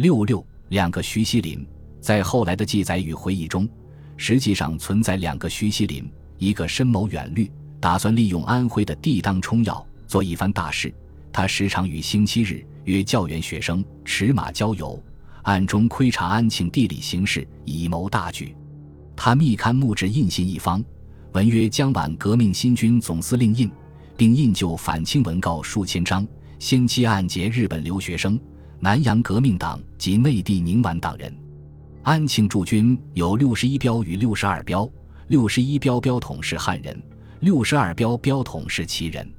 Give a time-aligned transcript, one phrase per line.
[0.00, 1.62] 六六两个徐锡林，
[2.00, 3.68] 在后来的记载与回忆中，
[4.16, 10.90] 实际上存在两个徐锡林，一个深谋远虑，打算利用安徽的地当冲要做一番大事。
[11.30, 14.98] 他时常于星期日约教员学生驰马郊游，
[15.42, 18.56] 暗中窥察安庆地理形势，以谋大局。
[19.14, 20.82] 他密刊木制印信一方，
[21.32, 23.70] 文曰：“江皖革命新军总司令印，
[24.16, 26.26] 并印就反清文告数千张，
[26.58, 28.40] 先期暗结日本留学生、
[28.82, 31.30] 南洋革命党及内地宁皖党人。
[32.02, 34.88] 安庆驻军有六十一标与六十二标，
[35.28, 36.98] 六十一标标统是汉人，
[37.40, 39.30] 六十二标标统是旗人。”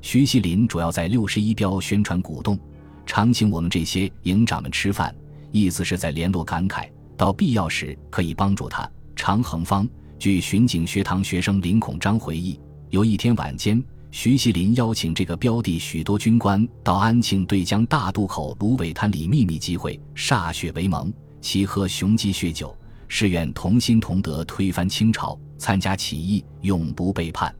[0.00, 2.56] 徐锡林主要在六十一标宣传鼓动，
[3.04, 5.12] 常请我们这些营长们吃饭，
[5.50, 8.88] 意思是在联络感慨，到必要时可以帮助他。
[9.16, 12.60] 常衡方据巡警学堂学生林孔章回忆，
[12.90, 22.76] 有一天晚间，徐锡林邀请这个标的许多军官到安庆对江大渡口芦苇滩里秘密集会，歃血为盟，齐喝雄鸡血酒，
[23.08, 27.54] 誓愿同心同德推翻清朝，参加起义，永不背叛。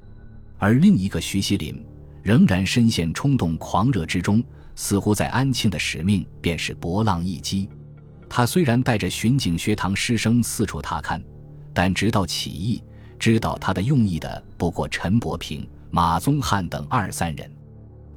[0.58, 1.84] 而另一个徐锡林。
[2.22, 4.42] 仍然深陷冲动狂热之中，
[4.74, 7.68] 似乎在安庆的使命便是博浪一击。
[8.28, 11.22] 他虽然带着巡警学堂师生四处踏勘，
[11.72, 12.82] 但直到起义，
[13.16, 15.64] 知道他的用意的不过陈伯平、
[15.96, 17.50] 马宗翰等二三人。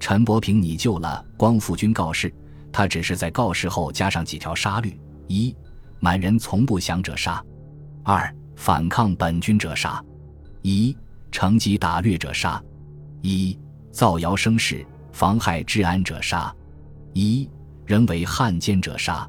[0.01, 2.29] 陈伯平拟就了光复军告示，
[2.73, 5.55] 他只是在告示后加上几条杀律：一、
[6.01, 7.41] 满人从不降者杀；
[8.03, 10.03] 二、反抗本军者杀；
[10.61, 10.93] 一、
[11.31, 12.61] 乘机打掠者杀；
[13.21, 13.57] 一。
[13.91, 16.53] 造谣生事、妨害治安者杀；
[17.13, 17.49] 一
[17.85, 19.25] 人为汉奸者杀。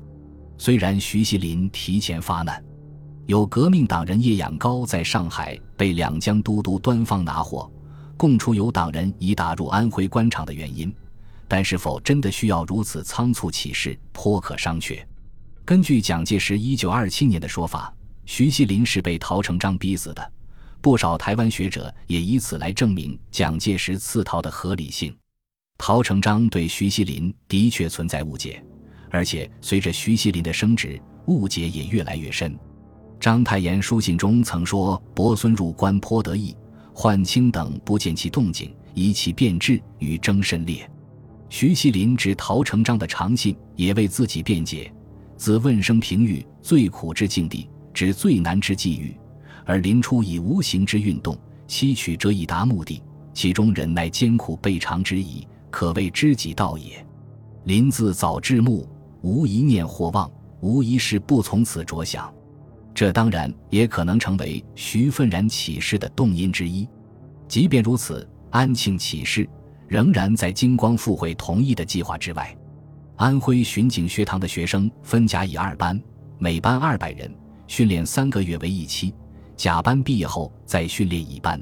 [0.59, 2.61] 虽然徐锡林提前发难，
[3.27, 7.71] 有革命党人叶养高在上海被两江都督端方拿获，
[8.21, 10.95] 供出有党人已打入安徽官场的原因，
[11.49, 15.03] 但是否真的需要如此仓促起事，颇可商榷。
[15.65, 17.91] 根据蒋介石一九二七年的说法，
[18.27, 20.33] 徐锡林是被陶成章逼死的。
[20.83, 25.17] 不少台湾学者也以此来证明蒋介石刺陶的合理性。
[25.79, 28.63] 陶成章对徐锡林的确存在误解，
[29.09, 32.55] 而且随着徐锡林的升职，误解也越来越深。
[33.19, 36.55] 章太炎书信中曾说：“伯孙入关颇得意，
[37.01, 40.87] 焕清等不见其动静，以其变质，与争甚烈。”
[41.49, 44.93] 徐锡林指陶成章的长信，也为自己辩解
[45.35, 49.17] ：“自问生平遇最苦之境地，指最难之际遇。”
[49.65, 51.35] 而临出以无形之运动，
[51.67, 57.03] 吸取者以达目的，其中忍耐艰苦备尝之矣，可谓知己道也。
[57.65, 58.87] 临自早至暮，
[59.23, 60.31] 无一念或忘，
[60.61, 62.31] 无一事不从此着想。
[62.95, 66.89] 这当然也可能成为徐愤然起事的动因之一。
[67.49, 69.49] 即便如此，安庆起事
[69.89, 72.57] 仍然在金光复会同意的计划之外。
[73.17, 76.01] 安徽巡警学堂的学生分甲乙二班，
[76.39, 77.35] 每班二百人，
[77.67, 79.15] 训练三个月为一期。
[79.57, 81.61] 甲班毕业后再训练乙班，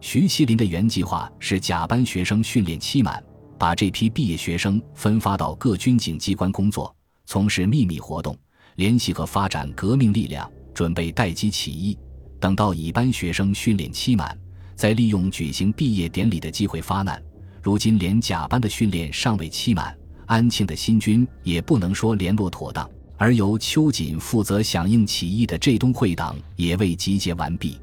[0.00, 3.20] 徐锡林的原计划是甲班学生训练期满，
[3.58, 6.94] 把这批毕业学生分发到各军警机关工作，
[7.26, 8.38] 从事秘密活动，
[8.76, 11.96] 联系和发展革命力量，准备待机起义。
[12.40, 14.36] 等到乙班学生训练期满，
[14.74, 17.22] 再利用举行毕业典礼的机会发难。
[17.62, 19.96] 如今连甲班的训练尚未期满，
[20.26, 22.88] 安庆的新军也不能说联络妥当。
[23.16, 27.78] 而由秋瑾负责响应起义的浙东会党也未集结完毕。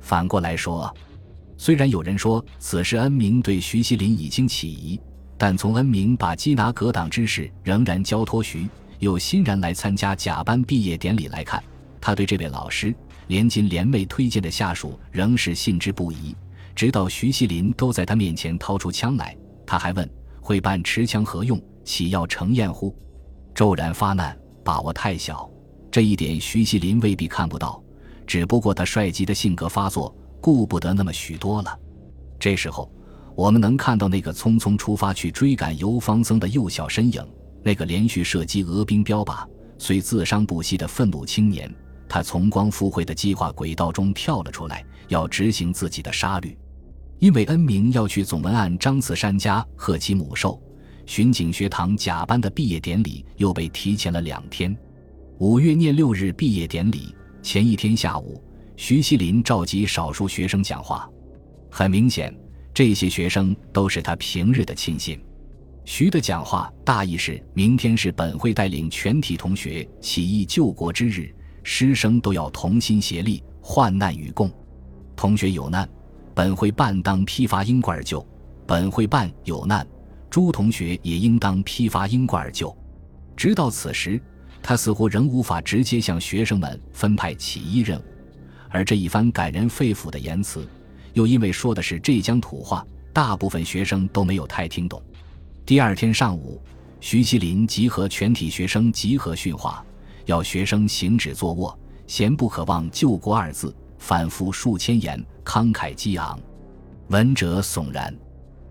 [0.00, 0.92] 反过来说，
[1.56, 5.00] 虽然有人说此时恩明对徐锡林已经起疑，
[5.38, 8.68] 但从恩明把缉拿革党之事仍然交托徐，
[8.98, 11.62] 又欣然来参加甲班毕业典礼来看，
[12.00, 12.94] 他对这位老师
[13.26, 16.34] 连金连妹推荐的下属仍是信之不疑。
[16.74, 20.08] 直到徐锡林都在他面前掏出枪来，他还问
[20.40, 21.60] ：“会办持枪何用？
[21.84, 22.94] 岂要成宴乎？”
[23.54, 24.36] 骤然发难。
[24.64, 25.46] 把握太小，
[25.90, 27.84] 这一点徐锡林未必看不到，
[28.26, 31.78] 只不过他率急的性格发作，顾不得那么许多了。
[32.40, 32.90] 这时候，
[33.36, 37.22] 我们能看到那个匆匆出发去追赶游方僧的幼小身影，
[37.64, 39.46] 那个连续射击俄兵标靶
[39.78, 41.74] 虽自伤不息的愤怒青年，
[42.08, 46.56] 他从光复会的计划轨道中跳了出来，要执行自己的杀律。
[47.18, 50.60] 因为恩明要去总文案张次山家贺其母寿。
[51.06, 54.76] 巡警学堂甲班的毕业典礼又被提前了两天。
[55.38, 58.42] 五月廿六日毕业典礼前一天下午，
[58.76, 61.08] 徐锡林召集少数学生讲话。
[61.70, 62.34] 很明显，
[62.72, 65.18] 这些学生都是他平日的亲信。
[65.86, 74.50] 徐的讲话大意是：明天是本会带领全体同学起义救国之日，师生都要同心协力，患难与共。
[75.14, 75.86] 同学有难，
[76.34, 78.18] 本会办当批发英罐救；
[78.66, 79.86] 本会办有难。
[80.30, 82.74] 朱同学也应当批发英冠而救。
[83.36, 84.20] 直到此时，
[84.62, 88.04] 他似乎仍无法直接向学生们分派起义任务，
[88.70, 90.66] 而这一番感人肺腑的言辞，
[91.12, 95.00] 又因为说的是浙江土话，大部分学生都没有太听懂。
[95.66, 96.60] 第二天上午，
[97.00, 99.82] 徐锡麟集合全体学生集合训话，
[100.26, 106.38] 要学生行止坐卧，闲不可忘救国二字，反复数千言，慷慨激昂，
[107.08, 108.14] 闻者悚然。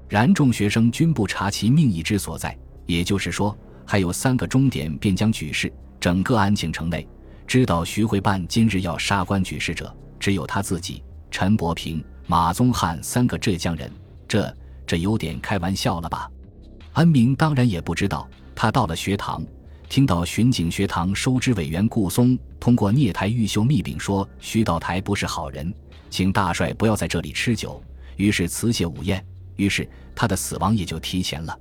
[0.07, 2.55] 然众学生均不察其命意之所在，
[2.85, 3.57] 也就是说，
[3.87, 5.73] 还有三个钟点便将举事。
[5.99, 7.07] 整个安庆城内，
[7.47, 13.91] 知道徐汇办今日要杀官举事者，只有他自己、陈伯平、马宗翰三个浙江人。
[14.27, 14.55] 这
[14.85, 16.29] 这有点开玩笑了吧？
[16.93, 18.27] 安明当然也不知道。
[18.55, 19.43] 他到了学堂，
[19.89, 25.73] 听到巡警学堂收支委员顾松通过聂台玉秀密禀说徐道台不是好人，
[26.09, 27.83] 请大帅不要在这里吃酒。
[28.15, 29.23] 于是辞谢午宴。
[29.55, 31.59] 于是他的死亡也就提前了。